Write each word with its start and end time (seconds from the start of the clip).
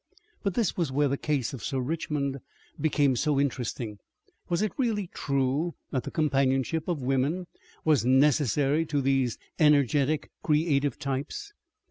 But 0.41 0.55
this 0.55 0.75
was 0.75 0.91
where 0.91 1.07
the 1.09 1.15
case 1.15 1.53
of 1.53 1.63
Sir 1.63 1.79
Richmond 1.79 2.39
became 2.79 3.15
so 3.15 3.39
interesting. 3.39 3.99
Was 4.49 4.63
it 4.63 4.71
really 4.75 5.05
true 5.13 5.75
that 5.91 6.05
the 6.05 6.09
companionship 6.09 6.87
of 6.87 7.03
women 7.03 7.45
was 7.85 8.03
necessary 8.03 8.83
to 8.87 8.99
these 8.99 9.37
energetic 9.59 10.31
creative 10.41 10.97
types? 10.97 11.53